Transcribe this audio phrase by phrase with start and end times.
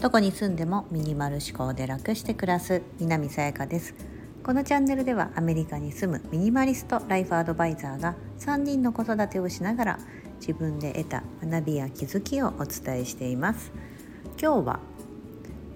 [0.00, 3.94] どこに住んでもミニマル思考で楽して暮らす南さやかです。
[4.42, 9.98] このチャンネルではアメリカに住むミニマリストライフアドバイザーが3人の子育てをしながら
[10.40, 13.70] 自分で得た学びや気づきをお伝えしています。
[14.40, 14.80] 今日は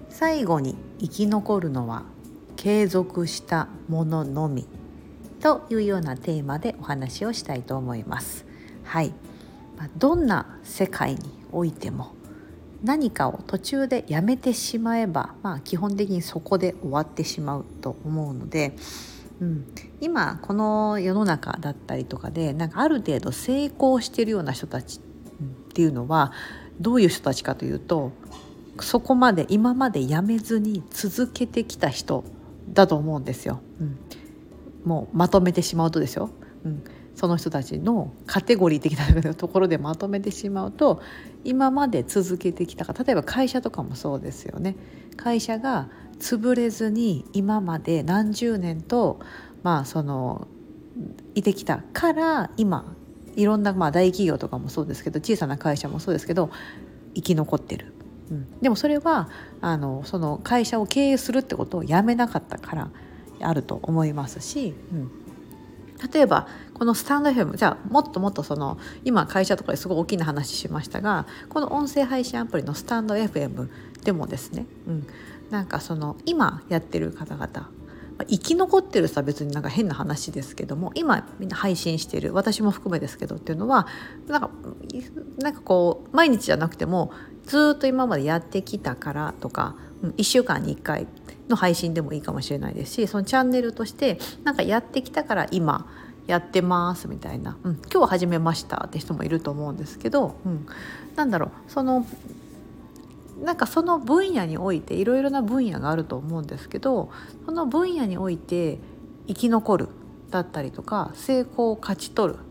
[0.09, 2.03] 最後に生き残るのは
[2.55, 4.67] 継続したもののみ
[5.39, 8.45] というようなテーマでお話をしたいと思います。
[8.83, 9.13] はい。
[9.97, 11.19] どんな世界に
[11.51, 12.13] おいても
[12.83, 18.75] 何かを途中でやめてしまえば、まあ、基本的にそこで終わってしまうと思うので、
[19.41, 19.65] うん、
[20.01, 25.01] 今この世の中だったりとかでなんかある程度成功しているような人たちっ
[25.73, 26.31] ていうのは
[26.79, 28.11] どういう人たちかというと
[28.79, 32.23] そこまで今までやめずに続けてきた人
[32.69, 33.61] だと思うんですよ。
[33.79, 33.97] うん、
[34.83, 36.29] もうまとめてしまうとですよ。
[36.65, 36.83] うん
[37.15, 41.01] その人たちのカテゴリー的なところでまとめてしまうと
[41.43, 44.75] 今まで続けてきたか例えば会社とかもそうですよね。
[45.15, 49.19] 会社が潰れずに今まで何十年と
[49.63, 50.47] まあその
[51.33, 52.95] いてきたから今
[53.35, 56.49] いろんなまあ大企業とかもそうですけど小さな会社もそうですけど
[57.15, 57.93] 生き残ってる、
[58.31, 59.29] うん、でもそれは
[59.61, 62.91] あのその会社を経営するってことをやめなかったから
[63.41, 65.24] あると思いますし、うん。
[66.13, 73.69] 例えばこのスタンド FM じゃあもっともっとその今会社とかですごい大きな話しましたがこの音声配信アプリのスタンド FM
[74.03, 75.07] でもですね、うん、
[75.49, 77.69] なんかその今やってる方々
[78.27, 83.87] 生き残ってる人は別になんか変な話ですけども今みんな配信してる私も含めですけどっていうのは
[84.27, 84.49] なんか
[85.39, 87.11] なんかこう毎日じゃなくても
[87.43, 91.07] ずっと今までやってきたからとか、1週間に1回
[91.47, 95.87] の配信でもいいかもしれないですしそのチャンネルとしてなんかやってきたから今
[96.27, 100.65] やってますみたいな、うん、今日始めましたって人もいると思うんですけど、うん、
[101.15, 102.05] なんだろうその
[103.43, 107.11] なんかその分野においていろいろな分野があると思うんですけど
[107.45, 108.79] その分野において
[109.27, 109.89] 生き残る
[110.31, 112.41] だったりとか成功を勝ち取るっ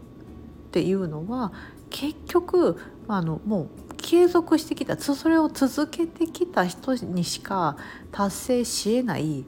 [0.71, 1.53] ていうのは
[1.91, 3.69] 結局あのもう
[4.05, 7.79] 継続してきたそれを続けてきた人にしか
[8.13, 9.47] 達成しえない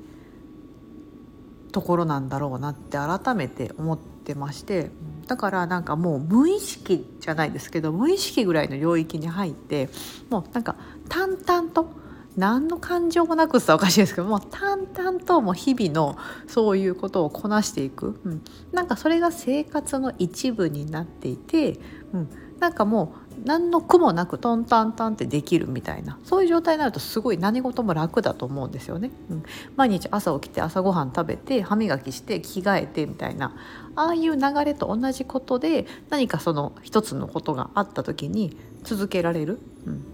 [1.72, 4.90] ところなんだろうなって改めて思ってまして
[5.26, 9.90] だからなんかもう無意識じゃないですけど無意識ぐらいの領域に入って
[10.30, 10.76] もうなんか
[11.10, 11.90] 淡々と
[12.38, 18.42] 何の感情もなくっておかしいですけども淡々ともう日々のそういうことをこなしていく、うん、
[18.72, 21.78] なんかそれが生活の一部になっていて、
[22.14, 26.18] うん、なんかもう何の苦もなくトンタンタンってできるみたいな。
[26.24, 29.10] そういう状態になるとすごい何事も楽だと思うんですよね。
[29.30, 29.42] うん、
[29.76, 33.54] 毎日朝起きて朝ごはん食べて歯磨きして着替えてみたいな。
[33.94, 40.04] ああいう流れと同じことで何かその一つのことがあった時に続けられる、うん、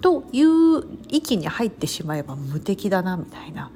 [0.00, 3.70] という域に入ってしまえば無敵だなみたいな。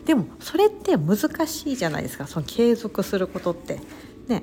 [0.00, 2.26] うん、でもそれって難しいじゃないですか。
[2.26, 3.80] その継続することって。
[4.28, 4.42] ね、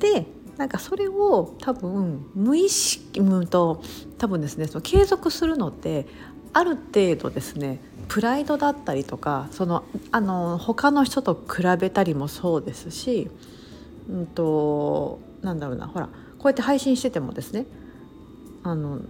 [0.00, 0.26] で
[0.60, 3.82] なんかそれを多分無意識と
[4.18, 6.06] 多分ですねその継続するのって
[6.52, 13.30] ある程度ですねプライドだったりとかそのあの他の人と比べたりもそうですし、
[14.10, 16.12] うんと、なんだろうなほらこ
[16.44, 17.64] うやって配信しててもですね
[18.62, 19.00] あの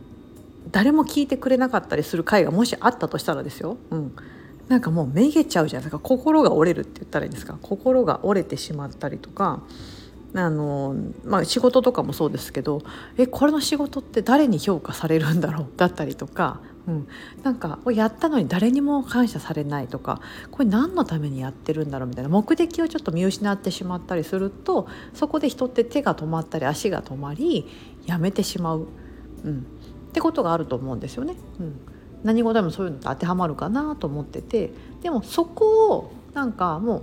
[0.71, 4.15] 誰も聞いてくれなかったりする回がもしあったとしたらですよ、うん、
[4.69, 5.99] なんかもうめげちゃうじゃないですか。
[5.99, 7.59] 心が折れるって言ったらいいんですか。
[7.61, 9.65] 心が折れてしまったりとか
[10.33, 12.83] あのまあ、仕事とかもそうですけど
[13.19, 17.09] えこれの仕事って誰に評価されるんだろうだったりとか、うん、
[17.43, 20.21] なんかやったのに誰にも感謝されないとか
[20.53, 27.67] これ何のためにやってるんだろうみたいな目的をちょっと見失ってしまったりするとそこで人って手が止まったり足が止まり
[28.07, 28.87] やめてしまう、
[29.45, 31.35] うん、ってことがあると思うんですよね。
[31.59, 31.81] うん、
[32.23, 37.03] 何事もそういうのって当てはまるかなと思っててでもそこをなんかもう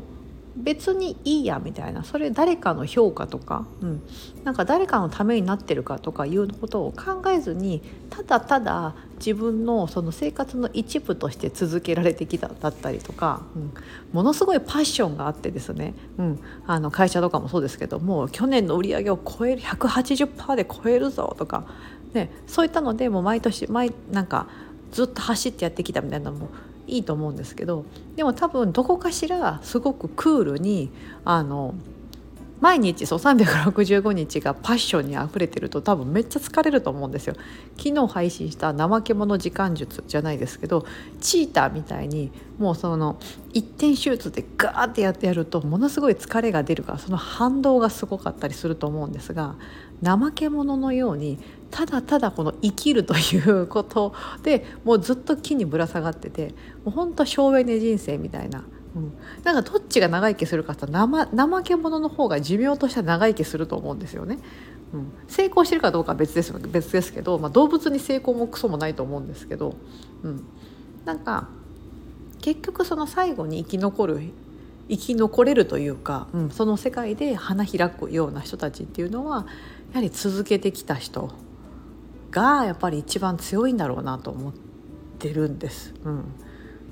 [0.58, 4.02] 別にいいやみたいなそれ誰かの評価とか、うん、
[4.44, 13.74] なんか誰かのためになってるかとかいうことを考えずにただただ自分のその生活の一部として続けられてきただったりとか、うん、
[14.14, 21.68] ものすごいパッションがあってですね、うん、あの会社とかもそうですけども去年の売り上げを超える180%で超えるぞとか、
[22.14, 24.48] ね、そういったのでもう毎年毎なんか
[24.92, 26.50] ずっと走ってやってきたみたいなのも
[26.88, 27.86] いいと思うんですけど
[28.16, 30.90] でも多分どこかしらすごくクールに
[31.26, 31.76] あの
[32.60, 37.36] 毎日そう365日がパッションにあふれてると多分めっちゃ疲れると思うんですよ。
[37.78, 40.86] 昨日配信した怠け者時間術じゃないですけど
[41.22, 43.18] チーターみたいにもうその
[43.54, 49.56] 一点手術でガーってやってやるとものすごい疲れが出るからその反動がすごかったりすると思うんですが
[50.04, 51.40] 怠け者のように
[51.72, 54.14] ただただこの生きるということ
[54.44, 56.54] でもうずっと木にぶら下がってて
[56.84, 58.64] もうほんと省エネ人生みたいな。
[58.96, 59.14] うん、
[59.44, 64.40] なんかどっちが長生きするかって怠け者の方が寿命としては長生きすると思うんですよね。
[64.94, 69.76] うん、成功してるかどうかは別です別ですけど、まあ、動物に成功もクソもないと思うんですけど、
[70.24, 70.46] うん、
[71.06, 71.50] なんか
[72.42, 74.22] 結局その最後に生き残る
[74.90, 79.46] 生き残れるというか、うん、その世界で花開くような人たちっていうのは
[79.92, 81.32] やはり続けてきた人
[82.32, 84.54] がやっぱり一番強いんだろうなと思っ
[85.20, 85.94] てるんです。
[86.04, 86.24] うん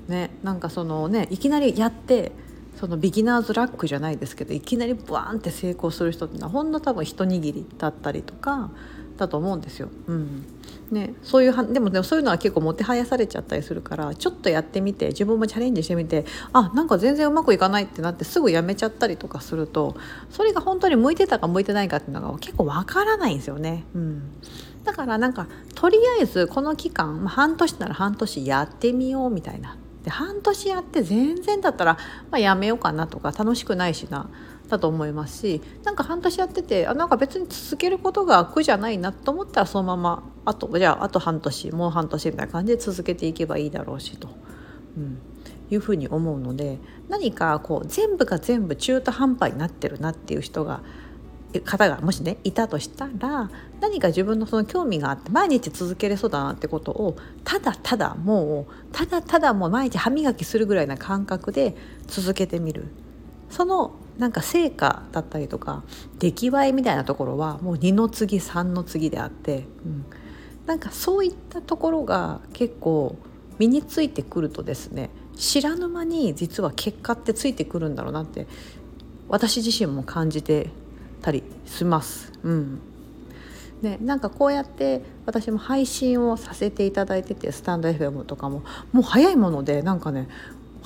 [0.08, 2.30] ね、なんかそのねいきなりやって
[2.78, 8.70] そのビギナーズラックじゃないですけどいきなりバーンって成功する人ってのはほんの多分一握りだったりとか
[9.16, 9.88] だと思うんですよ。
[10.06, 10.55] うん
[10.90, 19.96] ね、そういうはでもでもそういうのは結構もてはやされちゃったりするからちょっとやってみて自分もチャレンジしてみてあなんか全然うまくいかないってなってすぐやめちゃったりとかすると
[20.30, 23.84] それが本当に向いてたか向いてないかっていうのが結構わからないんですよね。
[23.94, 24.22] うん。
[24.84, 29.76] だからなんかとりあえずこの期間、まあ、半年なら半年やってみようみたいな。
[30.04, 31.94] で半年やって全然だったら、
[32.30, 34.30] まあ、やめようかなとか楽しくないしな。
[34.68, 44.28] だと思いますしなんか半年やっててあなんか別に続けることが苦じゃないなと思ったらそのままあとじゃああと半年もう半年みたいな感じで続けていけばいいだろうしと、
[44.96, 45.18] うん、
[45.70, 46.78] いうふうに思うので
[47.08, 50.80] 何かこう全部が全部中途半端になってるなっていう人が
[51.60, 61.76] 方がもしねいたとしたら何か自分のその興味があって毎日続けれそうだなってことをただただもうただただもう毎日歯磨きするぐらいな感覚で
[62.06, 62.88] 続けてみる。
[63.48, 65.82] そのなんか成果だったりとか
[66.18, 70.06] 出来栄えみたいなところはもう2の次3の次であって、うん、
[70.66, 73.16] なんかそういったところが結構
[73.58, 78.46] 身についてくるとですね知らぬ間に実は結果ってついてくるんだろうなって
[79.28, 80.70] 私自身も感じて
[81.20, 82.32] たりします。
[82.42, 82.80] うん
[83.82, 90.28] でなんかこうやって私も配信をさせていただいててスタンド FM とかももう早いものでなんかね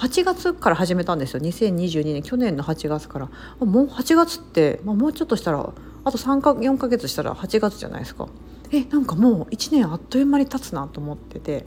[0.01, 1.41] 8月から始めたんですよ。
[1.41, 3.29] 2022年去年の8月から。
[3.61, 5.59] もう8月って、まあ、もうちょっとしたら
[6.05, 8.27] あと3か4ヶ月したら8月じゃないですか。
[8.73, 11.67] えなんかもう1年あっという間に経つなと思ってて。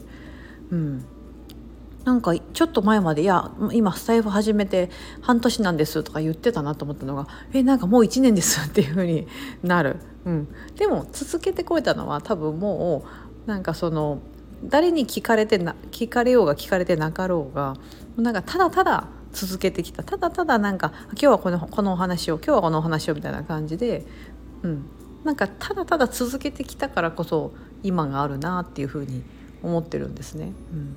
[0.70, 1.04] うん。
[2.04, 4.90] なんかちょっと前まで「いや今スタイフ始めて
[5.22, 9.26] 半年なんです」とか言ってたなと思ったのが「えなんかもう1年です」っていう風に
[9.64, 9.96] なる、
[10.26, 13.04] うん、でも続けてこえたのは多分も
[13.46, 14.18] うなんかその
[14.62, 17.74] 誰に聞かれてな聞かれようが聞かれてなかろうが
[18.16, 20.02] なんかただただ続けてきた。
[20.04, 24.06] ただただなんか今日はこのこのお話を今日はこのお話をみたいな感じで、
[24.62, 24.86] うん、
[25.24, 27.52] なんかただただ続けてきたからこそ
[27.82, 29.22] 今があるなっていうふうに
[29.62, 30.52] 思ってるんですね。
[30.72, 30.96] うん。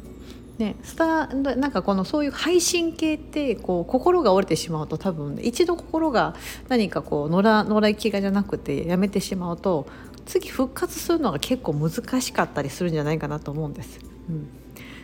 [0.58, 6.36] ね、スタなんかこのそういう配信系ってこう心が折れてしまうと多分、ね、一度心が
[6.68, 9.86] 何かこう野良野良生きがじゃなくてやめてしまうと
[10.28, 14.00] 次復活するのが結構難しかったりするんじゃないかなと思うんです。
[14.30, 14.48] うん、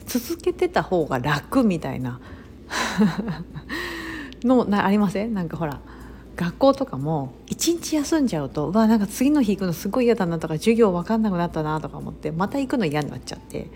[0.06, 2.20] 続けてた方が楽みたいな。
[4.44, 5.34] のなありません？
[5.34, 5.80] なんかほら
[6.36, 13.70] 学校とかも1日休んじゃうとうわなんか次の日行くのすごい嫌だなとか授業分かんなくなったなとか思ってまた行くの嫌になっちゃって。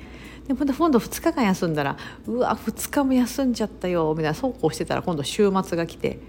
[0.47, 6.19] でまた今度2日間休んだらうわ2日も休んじゃったよみたいなそうこうしてたら今度週末が来て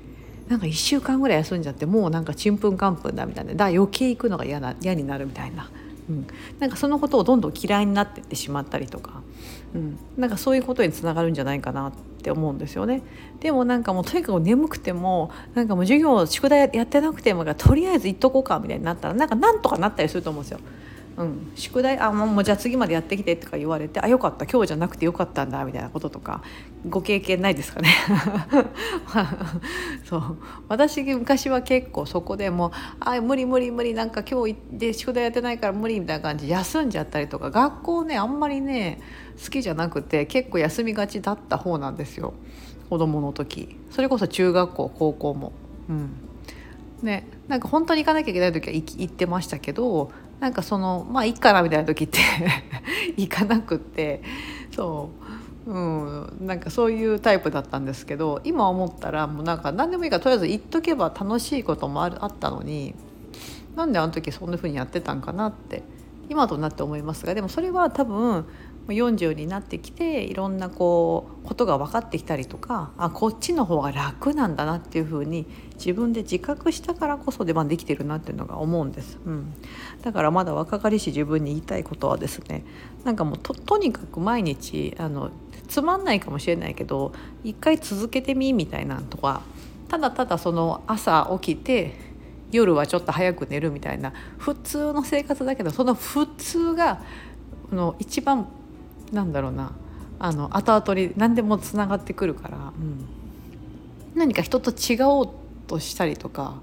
[0.49, 3.55] なんか1週間ぐらい休んじゃってもうなんかちんぷんかんぷんだみたいな。
[3.55, 5.71] だ余計行くのが嫌な嫌になるみたいな、
[6.09, 6.27] うん、
[6.59, 9.23] なんかそのことをどんどん嫌いになっていってしまったりとか、
[9.75, 11.93] うん、なんかそういうことにつながるんじゃないかなっ
[12.23, 13.03] て思うんですよね。
[13.41, 20.61] でもなんかもうとにかく眠くてもなんかもう授業宿題やってなくてもとりあえず行っとこうかみたいになったらなんかなんとかなったりすると思うんですよ。
[21.19, 24.47] うん、宿題あもうじゃあ次までやってきてとか言われてあよかった。
[24.47, 26.43] 今日じゃなくてよかったんだみたいなこととか
[26.89, 27.89] ご経験ないですかね。
[30.07, 30.37] そう。
[30.69, 32.71] 私昔は結構そこでもう
[33.01, 39.01] あ無理無理無理なんか今日で宿題やってないから無理みたいな感じ休んじゃったりとか学校ねあんまりね
[39.43, 42.33] 好きじゃなくて結構休みがちだった方なんですよ。
[42.89, 43.77] 子供の時。
[43.91, 45.53] それこそ中学校高校も。
[45.89, 46.11] うん。
[47.03, 50.11] ね、なんか本当に行かなきゃいけない時は行ってましたけど
[50.41, 52.19] なんかそのまあいいかなみたいな時って
[53.17, 54.23] 行かなくって
[54.75, 55.29] そう。
[55.69, 56.39] うん。
[56.41, 62.95] なんかそういうタイプだったんですけど今思ったらもうなんか何でもいいからとりあえず行っとけば楽しいこともあるあったのに
[63.77, 65.83] なんであの時そんな風にやってたんかなって
[66.31, 68.47] 今となって思いますがでもそれは多分
[68.89, 75.47] 40になってきていろんなこうことが分かってきたりとかあこっちの方が楽なんだなっていうふうに
[75.79, 79.55] 自分で自覚したからこそで、まあ、できてるなっていうのが思うんです、うん、
[80.03, 82.65] だからまだ若かりし自分に言いたいことはですね
[83.05, 85.31] なんかもうとにかく毎日あの
[85.69, 87.13] つまんないかもしれないけど
[87.45, 89.43] 一回続けてみみたいなとか
[89.89, 91.95] ただただその朝起きて
[92.51, 97.03] 夜はちょっと早く寝るみたいな普通の生活だけどその普通が
[97.71, 98.49] の一番
[99.13, 99.73] なんだろうな
[100.19, 103.07] あの後々に何でもつながってくるから、うん、
[104.15, 105.31] 何か人と違おう
[105.69, 106.61] としたりとか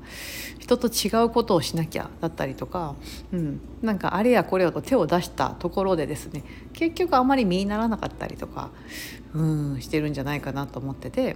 [0.59, 2.95] 人と違うことをしなきゃだったりとか、
[3.31, 6.43] うん、なんかあれやこれよと手を出したところでですね
[6.73, 8.71] 結局あまり身にならなかったりとか、
[9.33, 11.35] うん、してるんじゃないかなと思ってて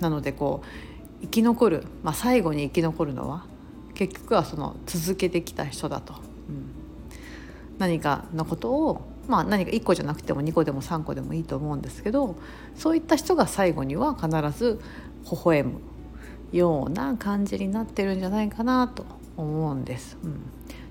[0.00, 3.46] なのでこう生き残る、まあ、最後に生き残るのは
[3.94, 6.16] 結局はその続けてきた人だと、う
[6.52, 6.70] ん、
[7.78, 12.34] 何かのことをまあ、何か1個じゃなくても2個でも3個でもいいと思うんですけど
[12.74, 14.28] そういった人が最後には必
[14.58, 14.80] ず
[15.30, 15.89] 微笑む。
[16.52, 19.04] ような感じになってるんじゃないかなと
[19.36, 20.18] 思うんです。
[20.22, 20.40] うん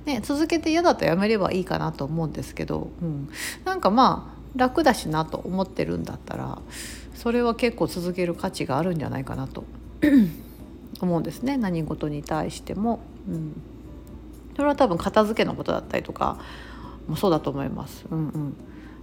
[0.05, 3.29] ね、続けて嫌だとやめればいいかなと思うんですけど、うん、
[3.63, 6.59] なんかまあ楽だしなと思ってるんだったら
[7.13, 9.65] それは結構続ける価値があるんじゃないかなと
[10.99, 13.01] 思うんですね何事に対しても。
[13.27, 13.61] うん、
[14.55, 16.39] それは多分片付けのことだったりとか
[17.07, 18.05] もそうだと思います。
[18.09, 18.55] うんうん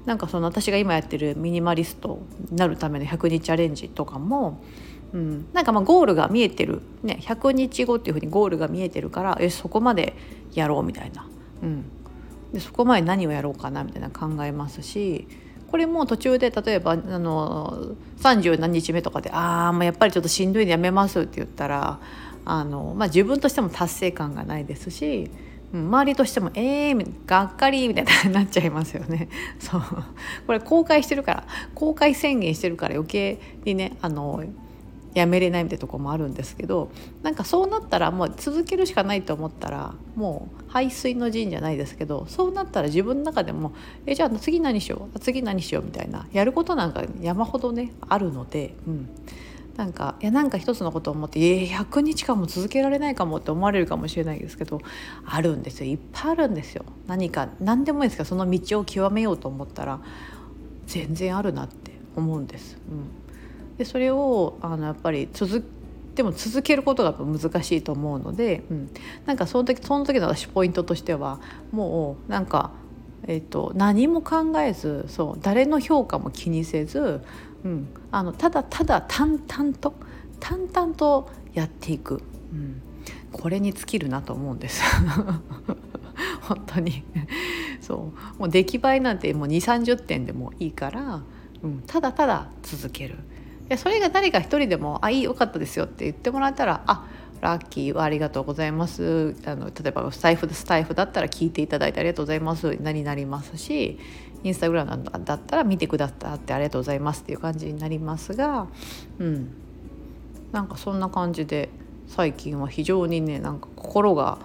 [0.07, 4.63] なんかその私が今やってるミニマリストになるための100日チャレンジとかも、
[5.13, 10.15] うん、なんかまあゴールが見えてる、ね、100日後っていうふうにゴールが見えてるからえそこまで
[10.55, 11.27] やろうみたいな、
[11.63, 11.85] うん、
[12.53, 15.27] でそこまで何をやろうかなみたいな考えますし
[15.71, 21.99] これも途中で例えばあの30何日目とかで「ああもうやっぱりちょっとしんどいんでやめます」って言ったら
[22.45, 25.31] あの、まあ、自分としても達成感がないですし
[25.73, 29.29] 周りとしても「えー、がっかり」みたいになっちゃいますよね。
[29.59, 29.83] そう。
[30.47, 31.45] これ公開してるから
[31.75, 34.45] 公開宣言してるから余計にねあの
[35.17, 36.91] やめれないみたいなとこもあるんですけど
[37.23, 43.73] なんかそうなったらもう続けるしかないと思ったらもう排水の陣じゃないですけどそうなったら自分の中でも
[44.05, 49.09] 「えじゃあ次何しよう次何しよう」みたいなやることなんか山ほどねあるので、うん、
[49.79, 54.83] なんかいやなんか一つのことを思ってえ100日間も続けられないかもって思われるかもしれないですけど
[55.25, 55.87] あるんですよ。
[55.91, 56.85] いっぱいあるんですよ。
[57.07, 60.01] 何か何でもいいですけどその道を極めようと思ったら
[60.87, 62.77] 全然あるなって思うんです。
[62.91, 63.26] うん、
[63.79, 65.65] でそれをあのやっぱり続
[66.15, 68.91] でも続けることが難しいと思うので、うん、
[69.27, 71.41] なんかその時その時の私ポイントとしては
[71.73, 72.71] もうなんか、
[73.25, 77.21] えーと何も考えずそう誰の評価も気にせず
[77.67, 79.95] うん、あのただただ淡々と
[80.39, 82.81] 淡々とやっていく、うん、
[83.33, 84.83] これに尽きるなと思うんです。
[86.43, 87.03] 本当に。
[87.81, 88.39] そう。
[88.39, 91.23] もう出来栄えなんてもう2 3 0点でもいいから、
[91.63, 93.17] うん、ただただ続ける。
[93.69, 97.07] でそれが誰か一人でも「あいいよかったですよ」って言ってもらえたら「あ
[97.41, 102.75] ラッキーはありがとうございます」あの例えばスタイフスタイフだったら聞いていただいてありがとうございます。
[102.75, 103.99] になりますし
[104.45, 108.69] インスタグラムだったら見てくださってありがとうございますっていう感じになりますが、
[109.19, 109.55] うん、
[110.53, 111.69] なんかそんな感じで
[112.07, 114.39] 最近は非常にねなんか心が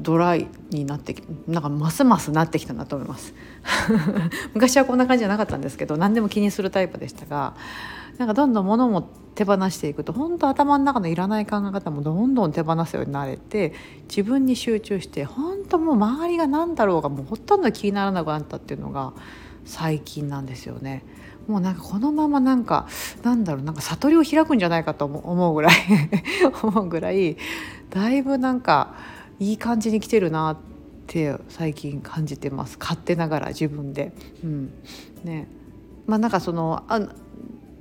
[0.00, 1.16] ドライになって
[1.48, 3.34] なんかますますなってきたなと思います。
[4.54, 7.54] 昔はこんな感じじゃなかったんですけど何でも気にするタイプでしたが
[8.18, 9.02] なんかどんどん物も
[9.34, 13.74] 手放していくと本当頭の中のいらない考え方もどんどん手放すようになれて
[14.08, 19.12] 自分に集中して本当もう周りが何だろうがもうほとんど気にならなくなったっていうのが
[19.66, 21.04] 最近なんですよね。
[21.46, 22.88] もうなんかこのままなんか
[23.22, 25.74] なんだろうなんか悟りを開くんじゃないかと思うぐらい
[26.62, 27.36] 思うぐらい
[27.90, 28.94] だいぶなんか
[29.38, 30.56] いい感じに来てるなっ
[31.06, 34.12] て最近感じてます勝手ながら自分で。
[34.42, 34.72] うん
[35.22, 35.48] ね
[36.06, 37.00] まあ、なんかそのあ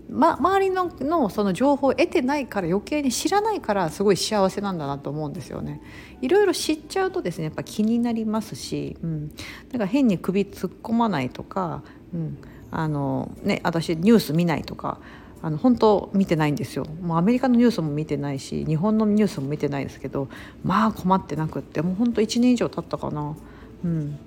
[0.09, 5.81] ま、周りののその情報を得てないから余計に知らないからすごい幸せなんだなと思うんですよね。
[6.21, 9.35] いろいろ知っちゃうとですねやっぱ気になりますし、うん、だ
[9.73, 11.83] から変に首突っ込まないとか、
[12.13, 12.37] うん
[12.71, 14.99] あのね、私ニュース見ないとか
[15.41, 20.27] あの本当見てないんですよもうアメリカのニュースも見てないし日本のニュースも見てないですけど
[20.63, 23.35] まあ困ってなくってもう本当1年以上経ったかな。
[23.83, 24.19] うん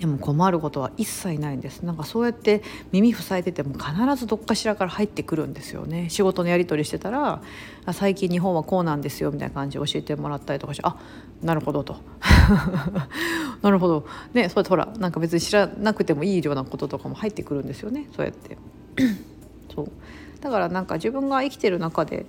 [0.00, 1.82] でも困ることは一切ないんです。
[1.82, 6.08] なんかそうやって耳塞いでても必ずどっかしらから入ってくるんですよね。
[6.08, 7.42] 仕事のやり取りしてたら
[7.92, 10.96] 最近日本はこうなんですよみたいな感じで教えてもらったりとかしてあ
[11.42, 11.96] なるほどと。
[13.60, 14.06] なるほど。
[14.32, 18.08] ねそれほらなんか別に知らなくてもいいようなこととかも入ってくるんですよね。
[18.16, 18.56] そうやって。
[19.74, 19.92] そう。
[20.40, 22.24] だからなんか自分が生きてる中で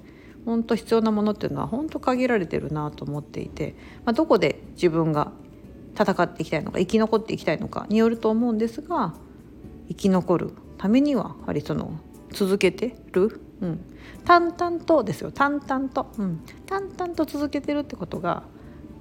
[0.45, 3.75] 本当必要なものっていうのは本当限られてるなと思っていて、
[4.05, 5.31] まあ、どこで自分が
[5.97, 9.13] 戦っていきたいのか生き残っていきたいのかによると思うんですが
[9.89, 11.99] 生き残るためにはやはりその
[12.31, 13.85] 続けてる、うん、
[14.25, 15.31] 淡々とですよ。
[15.31, 18.43] 淡々と、うん、淡々と続けてるってことが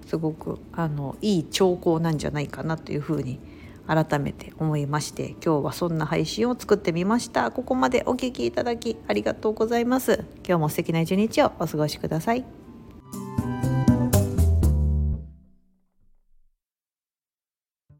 [0.06, 3.38] すごくあのいい兆候なんじゃないかなというふうに
[3.87, 7.50] 改めて思いまして今日はそんな配信を作ってみました。
[7.50, 10.25] ここまでお聴きいただきありがとうございます。
[10.47, 12.59] 今日も素敵な一日をお過ごしください。